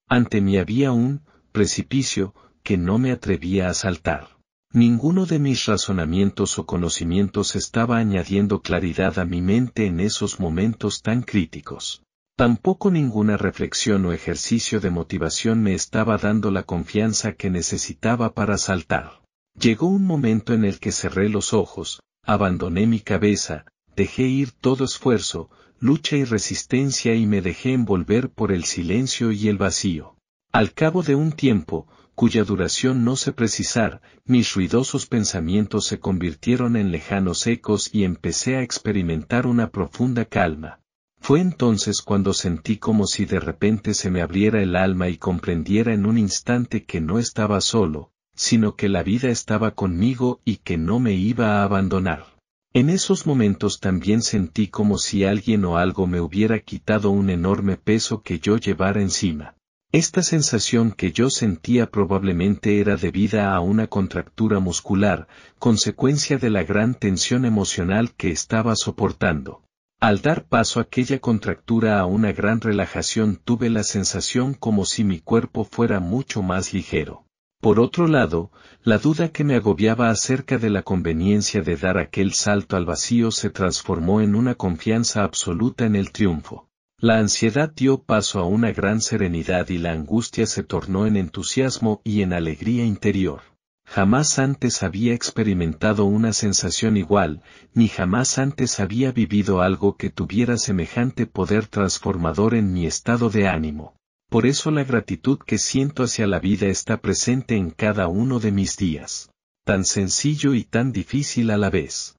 [0.10, 4.39] Ante mí había un precipicio que no me atrevía a saltar.
[4.73, 11.03] Ninguno de mis razonamientos o conocimientos estaba añadiendo claridad a mi mente en esos momentos
[11.03, 12.01] tan críticos.
[12.36, 18.58] Tampoco ninguna reflexión o ejercicio de motivación me estaba dando la confianza que necesitaba para
[18.58, 19.21] saltar.
[19.60, 23.65] Llegó un momento en el que cerré los ojos, abandoné mi cabeza,
[23.98, 29.48] dejé ir todo esfuerzo, lucha y resistencia y me dejé envolver por el silencio y
[29.48, 30.16] el vacío.
[30.52, 36.76] Al cabo de un tiempo, cuya duración no sé precisar, mis ruidosos pensamientos se convirtieron
[36.76, 40.80] en lejanos ecos y empecé a experimentar una profunda calma.
[41.20, 45.92] Fue entonces cuando sentí como si de repente se me abriera el alma y comprendiera
[45.92, 50.78] en un instante que no estaba solo, sino que la vida estaba conmigo y que
[50.78, 52.37] no me iba a abandonar.
[52.73, 57.77] En esos momentos también sentí como si alguien o algo me hubiera quitado un enorme
[57.77, 59.56] peso que yo llevara encima.
[59.93, 66.63] Esta sensación que yo sentía probablemente era debida a una contractura muscular, consecuencia de la
[66.63, 69.63] gran tensión emocional que estaba soportando.
[69.99, 75.06] Al dar paso a aquella contractura a una gran relajación tuve la sensación como si
[75.06, 77.23] mi cuerpo fuera mucho más ligero.
[77.60, 78.52] Por otro lado,
[78.84, 83.32] la duda que me agobiaba acerca de la conveniencia de dar aquel salto al vacío
[83.32, 86.70] se transformó en una confianza absoluta en el triunfo.
[87.00, 92.02] La ansiedad dio paso a una gran serenidad y la angustia se tornó en entusiasmo
[92.04, 93.41] y en alegría interior.
[93.86, 97.41] Jamás antes había experimentado una sensación igual,
[97.74, 103.48] ni jamás antes había vivido algo que tuviera semejante poder transformador en mi estado de
[103.48, 103.97] ánimo.
[104.30, 108.52] Por eso la gratitud que siento hacia la vida está presente en cada uno de
[108.52, 109.30] mis días.
[109.63, 112.18] Tan sencillo y tan difícil a la vez.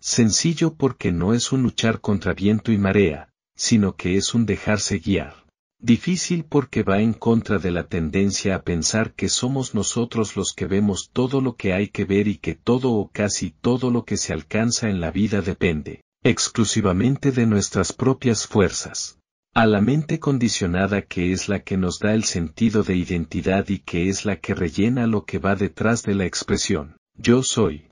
[0.00, 4.98] Sencillo porque no es un luchar contra viento y marea, sino que es un dejarse
[4.98, 5.46] guiar.
[5.78, 10.66] Difícil porque va en contra de la tendencia a pensar que somos nosotros los que
[10.66, 14.16] vemos todo lo que hay que ver y que todo o casi todo lo que
[14.16, 19.18] se alcanza en la vida depende, exclusivamente de nuestras propias fuerzas.
[19.56, 23.78] A la mente condicionada que es la que nos da el sentido de identidad y
[23.78, 27.88] que es la que rellena lo que va detrás de la expresión, yo soy.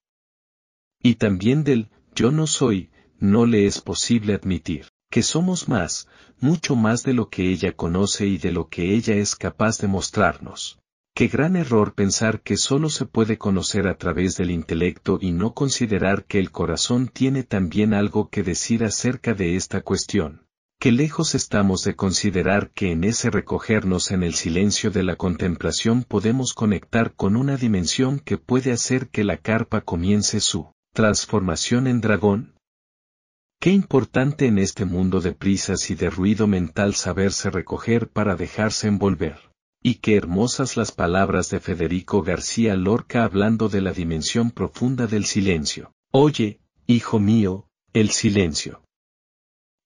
[1.03, 6.07] Y también del, yo no soy, no le es posible admitir que somos más,
[6.39, 9.89] mucho más de lo que ella conoce y de lo que ella es capaz de
[9.89, 10.79] mostrarnos.
[11.15, 15.55] Qué gran error pensar que solo se puede conocer a través del intelecto y no
[15.55, 20.44] considerar que el corazón tiene también algo que decir acerca de esta cuestión.
[20.85, 26.05] Qué lejos estamos de considerar que en ese recogernos en el silencio de la contemplación
[26.05, 32.03] podemos conectar con una dimensión que puede hacer que la carpa comience su transformación en
[32.03, 32.59] dragón,
[33.63, 38.87] Qué importante en este mundo de prisas y de ruido mental saberse recoger para dejarse
[38.87, 39.39] envolver.
[39.83, 45.25] Y qué hermosas las palabras de Federico García Lorca hablando de la dimensión profunda del
[45.25, 45.95] silencio.
[46.13, 48.85] Oye, hijo mío, el silencio.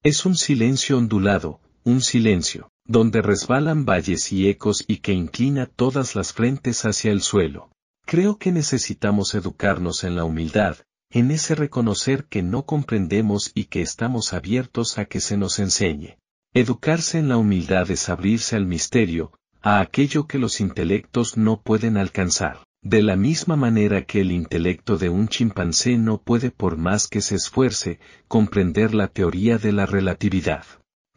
[0.08, 6.14] Es un silencio ondulado, un silencio, donde resbalan valles y ecos y que inclina todas
[6.14, 7.70] las frentes hacia el suelo.
[8.06, 10.78] Creo que necesitamos educarnos en la humildad,
[11.10, 16.16] en ese reconocer que no comprendemos y que estamos abiertos a que se nos enseñe.
[16.54, 21.98] Educarse en la humildad es abrirse al misterio, a aquello que los intelectos no pueden
[21.98, 27.08] alcanzar, de la misma manera que el intelecto de un chimpancé no puede por más
[27.08, 30.64] que se esfuerce, comprender la teoría de la relatividad.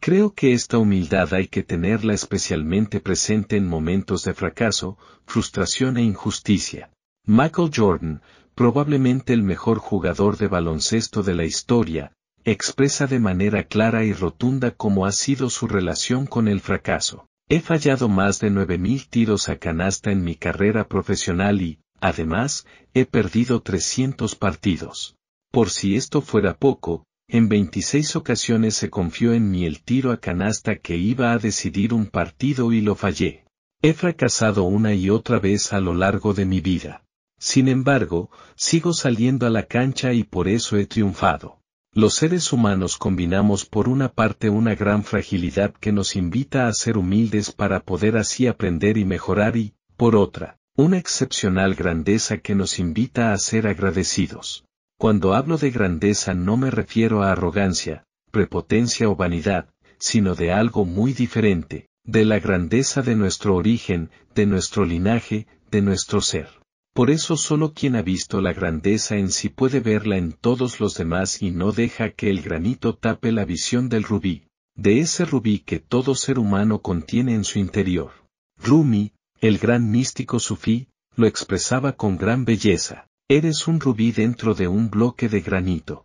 [0.00, 6.02] Creo que esta humildad hay que tenerla especialmente presente en momentos de fracaso, frustración e
[6.02, 6.90] injusticia.
[7.24, 8.22] Michael Jordan,
[8.56, 12.12] probablemente el mejor jugador de baloncesto de la historia,
[12.44, 17.28] expresa de manera clara y rotunda cómo ha sido su relación con el fracaso.
[17.52, 23.04] He fallado más de 9.000 tiros a canasta en mi carrera profesional y, además, he
[23.04, 25.16] perdido 300 partidos.
[25.50, 30.16] Por si esto fuera poco, en 26 ocasiones se confió en mí el tiro a
[30.16, 33.44] canasta que iba a decidir un partido y lo fallé.
[33.82, 37.04] He fracasado una y otra vez a lo largo de mi vida.
[37.38, 41.58] Sin embargo, sigo saliendo a la cancha y por eso he triunfado.
[41.94, 46.96] Los seres humanos combinamos por una parte una gran fragilidad que nos invita a ser
[46.96, 52.78] humildes para poder así aprender y mejorar y, por otra, una excepcional grandeza que nos
[52.78, 54.64] invita a ser agradecidos.
[54.98, 59.68] Cuando hablo de grandeza no me refiero a arrogancia, prepotencia o vanidad,
[59.98, 65.82] sino de algo muy diferente, de la grandeza de nuestro origen, de nuestro linaje, de
[65.82, 66.61] nuestro ser.
[66.94, 70.94] Por eso solo quien ha visto la grandeza en sí puede verla en todos los
[70.94, 75.60] demás y no deja que el granito tape la visión del rubí, de ese rubí
[75.60, 78.12] que todo ser humano contiene en su interior.
[78.58, 83.06] Rumi, el gran místico sufí, lo expresaba con gran belleza.
[83.28, 86.04] Eres un rubí dentro de un bloque de granito.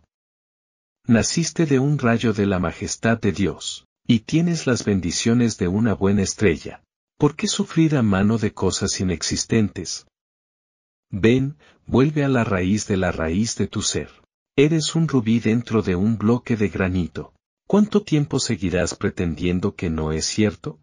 [1.06, 5.94] Naciste de un rayo de la majestad de Dios, y tienes las bendiciones de una
[5.94, 6.82] buena estrella.
[7.18, 10.06] ¿Por qué sufrir a mano de cosas inexistentes?
[11.10, 11.56] Ven,
[11.86, 14.10] vuelve a la raíz de la raíz de tu ser.
[14.56, 17.32] Eres un rubí dentro de un bloque de granito.
[17.66, 20.80] ¿Cuánto tiempo seguirás pretendiendo que no es cierto?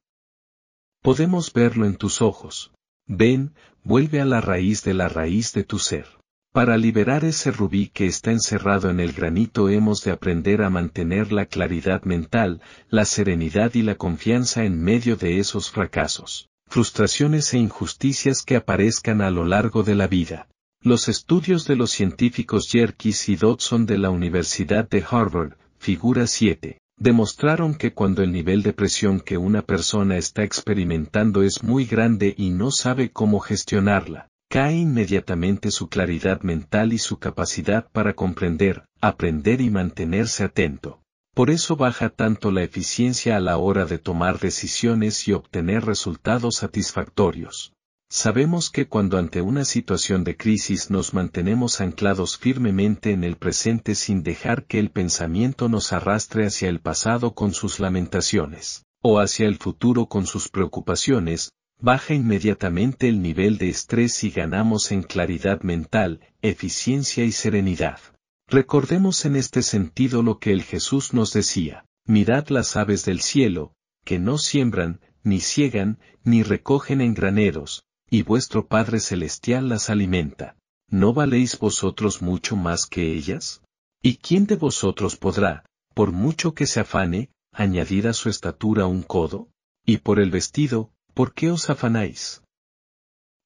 [1.01, 2.71] Podemos verlo en tus ojos.
[3.07, 3.53] Ven,
[3.83, 6.07] vuelve a la raíz de la raíz de tu ser.
[6.51, 11.31] Para liberar ese rubí que está encerrado en el granito hemos de aprender a mantener
[11.31, 17.57] la claridad mental, la serenidad y la confianza en medio de esos fracasos, frustraciones e
[17.57, 20.47] injusticias que aparezcan a lo largo de la vida.
[20.81, 26.79] Los estudios de los científicos Yerkes y Dodson de la Universidad de Harvard, figura 7,
[26.97, 32.33] demostraron que cuando el nivel de presión que una persona está experimentando es muy grande
[32.37, 38.85] y no sabe cómo gestionarla, cae inmediatamente su claridad mental y su capacidad para comprender,
[39.01, 41.01] aprender y mantenerse atento.
[41.35, 46.55] Por eso baja tanto la eficiencia a la hora de tomar decisiones y obtener resultados
[46.55, 47.73] satisfactorios.
[48.09, 53.95] Sabemos que cuando ante una situación de crisis nos mantenemos anclados firmemente en el presente
[53.95, 59.45] sin dejar que el pensamiento nos arrastre hacia el pasado con sus lamentaciones, o hacia
[59.45, 65.63] el futuro con sus preocupaciones, baja inmediatamente el nivel de estrés y ganamos en claridad
[65.63, 67.99] mental, eficiencia y serenidad.
[68.47, 73.73] Recordemos en este sentido lo que el Jesús nos decía, mirad las aves del cielo,
[74.03, 80.55] que no siembran, ni ciegan, ni recogen en graneros, y vuestro Padre Celestial las alimenta.
[80.87, 83.63] ¿No valéis vosotros mucho más que ellas?
[84.03, 85.65] ¿Y quién de vosotros podrá,
[85.95, 89.49] por mucho que se afane, añadir a su estatura un codo?
[89.83, 92.43] Y por el vestido, ¿por qué os afanáis?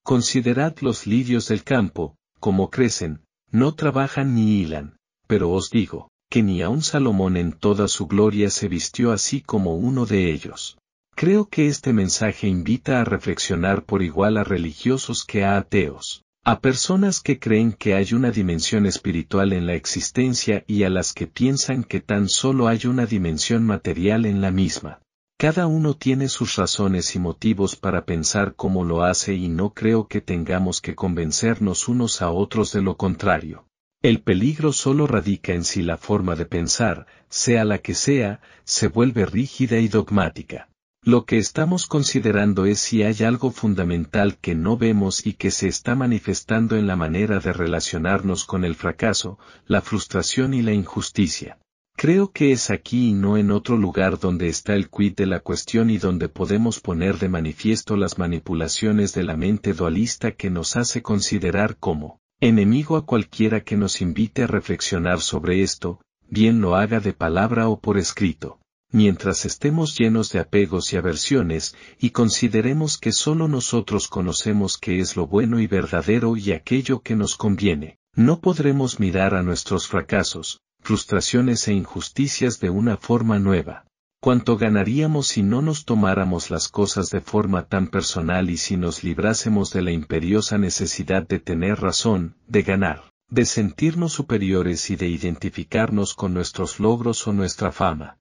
[0.04, 4.97] Considerad los lirios del campo, como crecen, no trabajan ni hilan,
[5.28, 9.76] pero os digo, que ni aun Salomón en toda su gloria se vistió así como
[9.76, 10.78] uno de ellos.
[11.16, 16.62] Creo que este mensaje invita a reflexionar por igual a religiosos que a ateos, a
[16.62, 21.28] personas que creen que hay una dimensión espiritual en la existencia y a las que
[21.28, 25.02] piensan que tan solo hay una dimensión material en la misma.
[25.40, 30.06] Cada uno tiene sus razones y motivos para pensar como lo hace y no creo
[30.06, 33.64] que tengamos que convencernos unos a otros de lo contrario.
[34.02, 38.90] El peligro solo radica en si la forma de pensar, sea la que sea, se
[38.90, 40.68] vuelve rígida y dogmática.
[41.04, 45.70] Lo que estamos considerando es si hay algo fundamental que no vemos y que se
[45.70, 51.60] está manifestando en la manera de relacionarnos con el fracaso, la frustración y la injusticia.
[52.02, 55.41] Creo que es aquí y no en otro lugar donde está el quid de la
[55.41, 60.78] cuestión y donde podemos poner de manifiesto las manipulaciones de la mente dualista que nos
[60.78, 66.78] hace considerar como enemigo a cualquiera que nos invite a reflexionar sobre esto, bien lo
[66.78, 68.62] haga de palabra o por escrito.
[68.93, 75.18] Mientras estemos llenos de apegos y aversiones, y consideremos que solo nosotros conocemos qué es
[75.18, 80.62] lo bueno y verdadero y aquello que nos conviene, no podremos mirar a nuestros fracasos,
[80.82, 83.86] frustraciones e injusticias de una forma nueva.
[84.21, 89.03] ¿Cuánto ganaríamos si no nos tomáramos las cosas de forma tan personal y si nos
[89.03, 95.07] librásemos de la imperiosa necesidad de tener razón, de ganar, de sentirnos superiores y de
[95.07, 98.17] identificarnos con nuestros logros o nuestra fama?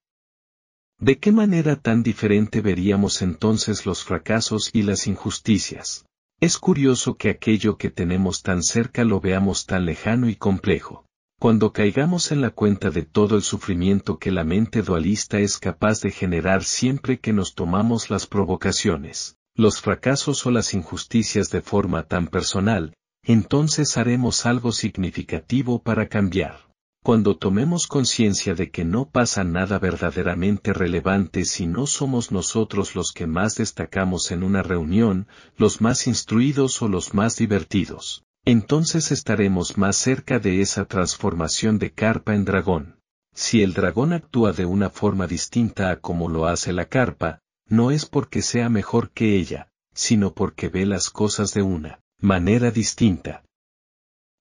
[1.01, 6.05] ¿De qué manera tan diferente veríamos entonces los fracasos y las injusticias?
[6.41, 11.08] Es curioso que aquello que tenemos tan cerca lo veamos tan lejano y complejo.
[11.41, 16.01] Cuando caigamos en la cuenta de todo el sufrimiento que la mente dualista es capaz
[16.01, 22.09] de generar siempre que nos tomamos las provocaciones, los fracasos o las injusticias de forma
[22.09, 26.59] tan personal, entonces haremos algo significativo para cambiar.
[27.05, 33.13] Cuando tomemos conciencia de que no pasa nada verdaderamente relevante si no somos nosotros los
[33.13, 39.77] que más destacamos en una reunión, los más instruidos o los más divertidos, entonces estaremos
[39.77, 43.01] más cerca de esa transformación de carpa en dragón.
[43.35, 47.91] Si el dragón actúa de una forma distinta a como lo hace la carpa, no
[47.91, 53.45] es porque sea mejor que ella, sino porque ve las cosas de una manera distinta.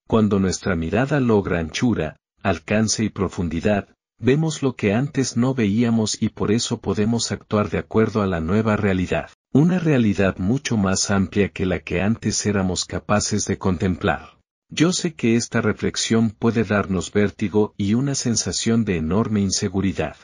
[0.08, 3.90] Cuando nuestra mirada logra anchura, alcance y profundidad,
[4.20, 8.40] vemos lo que antes no veíamos y por eso podemos actuar de acuerdo a la
[8.40, 14.38] nueva realidad una realidad mucho más amplia que la que antes éramos capaces de contemplar.
[14.70, 20.16] Yo sé que esta reflexión puede darnos vértigo y una sensación de enorme inseguridad.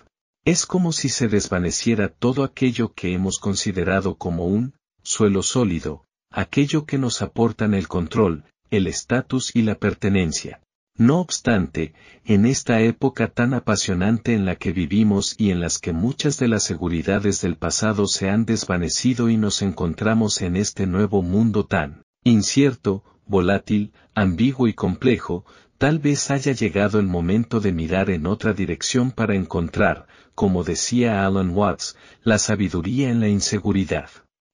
[0.46, 6.86] Es como si se desvaneciera todo aquello que hemos considerado como un suelo sólido, aquello
[6.86, 10.62] que nos aportan el control, el estatus y la pertenencia.
[10.98, 15.92] No obstante, en esta época tan apasionante en la que vivimos y en las que
[15.92, 21.24] muchas de las seguridades del pasado se han desvanecido y nos encontramos en este nuevo
[21.24, 25.46] mundo tan incierto, volátil, ambiguo y complejo,
[25.80, 31.26] tal vez haya llegado el momento de mirar en otra dirección para encontrar, como decía
[31.26, 34.10] Alan Watts, la sabiduría en la inseguridad.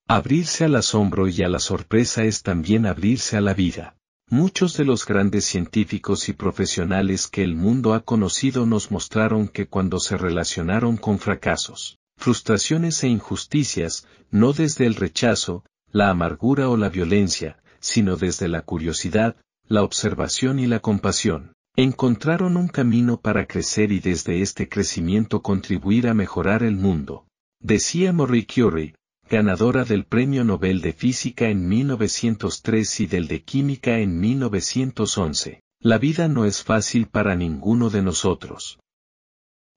[0.07, 3.98] Abrirse al asombro y a la sorpresa es también abrirse a la vida.
[4.31, 9.65] Muchos de los grandes científicos y profesionales que el mundo ha conocido nos mostraron que
[9.65, 16.77] cuando se relacionaron con fracasos, frustraciones e injusticias, no desde el rechazo, la amargura o
[16.77, 19.35] la violencia, sino desde la curiosidad,
[19.67, 21.53] la observación y la compasión.
[21.75, 27.25] Encontraron un camino para crecer y desde este crecimiento contribuir a mejorar el mundo.
[27.59, 28.93] Decía Marie Curie,
[29.29, 35.61] ganadora del Premio Nobel de Física en 1903 y del de Química en 1911.
[35.79, 38.79] La vida no es fácil para ninguno de nosotros.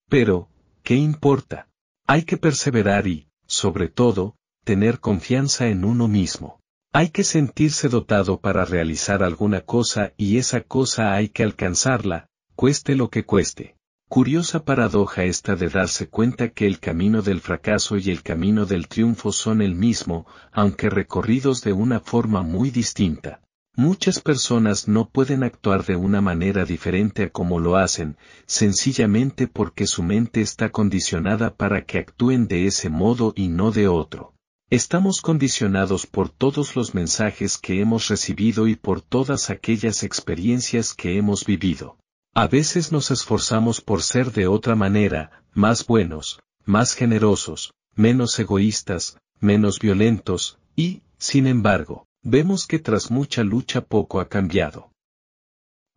[0.09, 0.48] Pero,
[0.82, 1.68] ¿qué importa?
[2.07, 6.59] Hay que perseverar y, sobre todo, tener confianza en uno mismo.
[6.92, 12.26] Hay que sentirse dotado para realizar alguna cosa y esa cosa hay que alcanzarla,
[12.57, 13.76] cueste lo que cueste.
[14.12, 18.86] Curiosa paradoja esta de darse cuenta que el camino del fracaso y el camino del
[18.86, 23.40] triunfo son el mismo, aunque recorridos de una forma muy distinta.
[23.74, 29.86] Muchas personas no pueden actuar de una manera diferente a como lo hacen, sencillamente porque
[29.86, 34.34] su mente está condicionada para que actúen de ese modo y no de otro.
[34.68, 41.16] Estamos condicionados por todos los mensajes que hemos recibido y por todas aquellas experiencias que
[41.16, 41.96] hemos vivido.
[42.35, 49.18] A veces nos esforzamos por ser de otra manera, más buenos, más generosos, menos egoístas,
[49.39, 54.91] menos violentos, y, sin embargo, vemos que tras mucha lucha poco ha cambiado.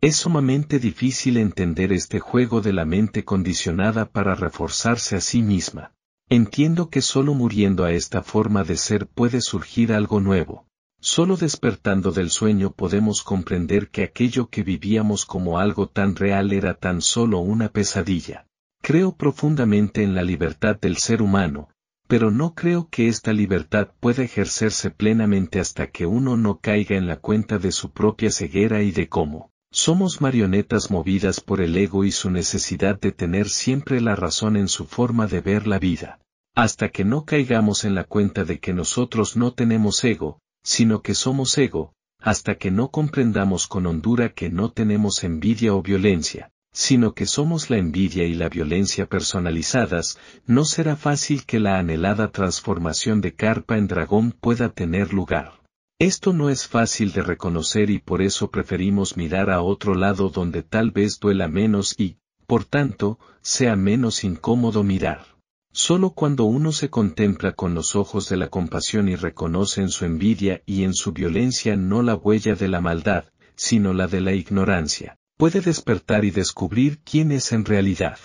[0.02, 5.94] Es sumamente difícil entender este juego de la mente condicionada para reforzarse a sí misma.
[6.28, 10.66] Entiendo que solo muriendo a esta forma de ser puede surgir algo nuevo.
[11.08, 16.74] Solo despertando del sueño podemos comprender que aquello que vivíamos como algo tan real era
[16.74, 18.48] tan solo una pesadilla.
[18.82, 21.68] Creo profundamente en la libertad del ser humano,
[22.08, 27.06] pero no creo que esta libertad pueda ejercerse plenamente hasta que uno no caiga en
[27.06, 29.52] la cuenta de su propia ceguera y de cómo.
[29.70, 34.66] Somos marionetas movidas por el ego y su necesidad de tener siempre la razón en
[34.66, 36.18] su forma de ver la vida.
[36.56, 41.14] Hasta que no caigamos en la cuenta de que nosotros no tenemos ego, sino que
[41.14, 47.14] somos ego, hasta que no comprendamos con hondura que no tenemos envidia o violencia, sino
[47.14, 53.20] que somos la envidia y la violencia personalizadas, no será fácil que la anhelada transformación
[53.20, 55.62] de carpa en dragón pueda tener lugar.
[56.00, 60.64] Esto no es fácil de reconocer y por eso preferimos mirar a otro lado donde
[60.64, 62.16] tal vez duela menos y,
[62.48, 65.35] por tanto, sea menos incómodo mirar.
[65.78, 70.06] Solo cuando uno se contempla con los ojos de la compasión y reconoce en su
[70.06, 74.32] envidia y en su violencia no la huella de la maldad, sino la de la
[74.32, 78.18] ignorancia, puede despertar y descubrir quién es en realidad.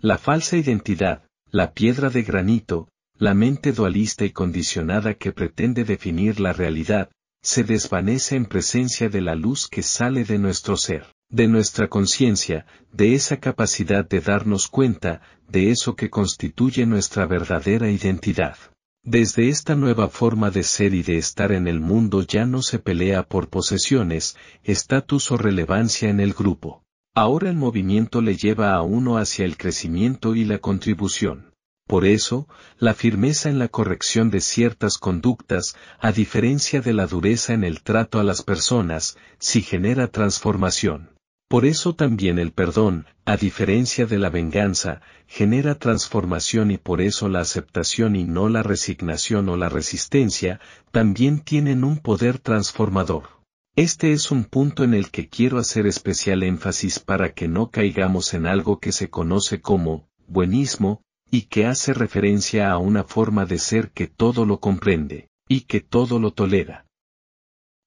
[0.00, 6.40] La falsa identidad, la piedra de granito, la mente dualista y condicionada que pretende definir
[6.40, 7.08] la realidad,
[7.40, 12.66] se desvanece en presencia de la luz que sale de nuestro ser, de nuestra conciencia,
[12.92, 18.56] de esa capacidad de darnos cuenta, de eso que constituye nuestra verdadera identidad.
[19.02, 22.78] Desde esta nueva forma de ser y de estar en el mundo ya no se
[22.78, 26.82] pelea por posesiones, estatus o relevancia en el grupo.
[27.14, 31.52] Ahora el movimiento le lleva a uno hacia el crecimiento y la contribución.
[31.86, 32.48] Por eso,
[32.78, 37.82] la firmeza en la corrección de ciertas conductas, a diferencia de la dureza en el
[37.82, 41.15] trato a las personas, sí genera transformación.
[41.48, 47.28] Por eso también el perdón, a diferencia de la venganza, genera transformación y por eso
[47.28, 53.28] la aceptación y no la resignación o la resistencia, también tienen un poder transformador.
[53.76, 58.34] Este es un punto en el que quiero hacer especial énfasis para que no caigamos
[58.34, 63.58] en algo que se conoce como buenismo, y que hace referencia a una forma de
[63.58, 66.86] ser que todo lo comprende, y que todo lo tolera.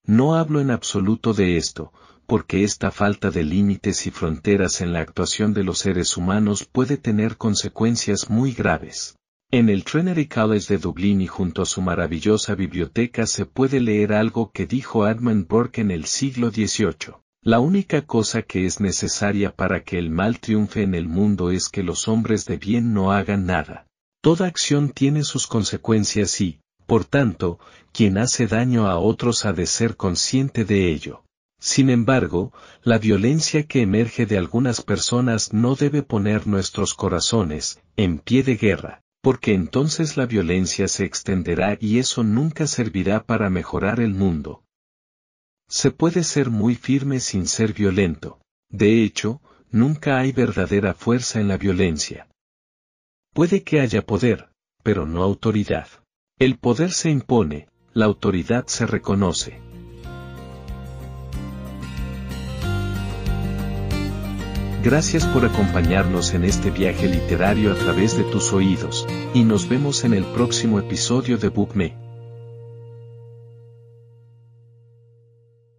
[0.06, 1.92] No hablo en absoluto de esto,
[2.30, 6.98] porque esta falta de límites y fronteras en la actuación de los seres humanos puede
[6.98, 9.16] tener consecuencias muy graves.
[9.50, 14.14] En el Trinity College de Dublín y junto a su maravillosa biblioteca se puede leer
[14.14, 17.16] algo que dijo Edmund Burke en el siglo XVIII.
[17.42, 21.68] La única cosa que es necesaria para que el mal triunfe en el mundo es
[21.68, 23.88] que los hombres de bien no hagan nada.
[24.22, 27.58] Toda acción tiene sus consecuencias y, Por tanto,
[27.92, 31.24] quien hace daño a otros ha de ser consciente de ello.
[31.60, 32.54] Sin embargo,
[32.84, 38.56] la violencia que emerge de algunas personas no debe poner nuestros corazones en pie de
[38.56, 44.64] guerra, porque entonces la violencia se extenderá y eso nunca servirá para mejorar el mundo.
[45.68, 48.40] Se puede ser muy firme sin ser violento.
[48.70, 52.28] De hecho, nunca hay verdadera fuerza en la violencia.
[53.34, 54.50] Puede que haya poder,
[54.82, 55.88] pero no autoridad.
[56.40, 59.69] El poder se impone, la autoridad se reconoce.
[64.82, 70.06] Gracias por acompañarnos en este viaje literario a través de tus oídos, y nos vemos
[70.06, 72.09] en el próximo episodio de BookMe.